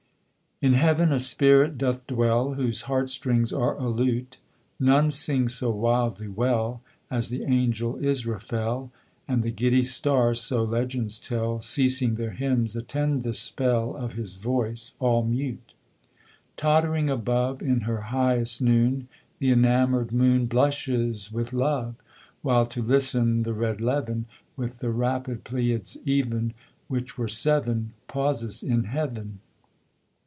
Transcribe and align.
_In 0.63 0.73
Heaven 0.73 1.11
a 1.11 1.19
spirit 1.19 1.79
doth 1.79 2.05
dwell 2.05 2.53
"Whose 2.53 2.83
heart 2.83 3.09
strings 3.09 3.51
are 3.51 3.75
a 3.77 3.89
lute;" 3.89 4.37
None 4.79 5.09
sing 5.09 5.47
so 5.47 5.71
wildly 5.71 6.27
well 6.27 6.81
As 7.09 7.29
the 7.29 7.41
angel 7.45 7.97
Israfel, 7.99 8.91
And 9.27 9.41
the 9.41 9.49
giddy 9.49 9.81
Stars 9.81 10.39
(so 10.39 10.63
legends 10.63 11.19
tell) 11.19 11.59
Ceasing 11.61 12.13
their 12.13 12.29
hymns, 12.29 12.75
attend 12.75 13.23
the 13.23 13.33
spell 13.33 13.95
Of 13.95 14.13
his 14.13 14.35
voice, 14.35 14.93
all 14.99 15.23
mute. 15.23 15.73
Tottering 16.57 17.09
above 17.09 17.63
In 17.63 17.81
her 17.81 18.01
highest 18.01 18.61
noon, 18.61 19.07
The 19.39 19.49
enamoured 19.51 20.11
moon 20.11 20.45
Blushes 20.45 21.31
with 21.31 21.53
love, 21.53 21.95
While, 22.43 22.67
to 22.67 22.83
listen, 22.83 23.41
the 23.41 23.55
red 23.55 23.81
levin 23.81 24.25
(With 24.55 24.77
the 24.77 24.91
rapid 24.91 25.43
Pleiads, 25.43 25.97
even, 26.05 26.53
Which 26.87 27.17
were 27.17 27.27
seven,) 27.27 27.93
Pauses 28.07 28.61
in 28.61 28.83
Heaven. 28.83 29.39